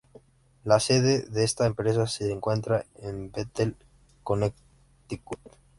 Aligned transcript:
La 0.63 0.79
sede 0.79 1.27
de 1.29 1.43
esta 1.43 1.67
empresa 1.67 2.07
se 2.07 2.31
encuentra 2.31 2.85
en 3.03 3.31
Bethel, 3.31 3.75
Connecticut. 4.23 5.39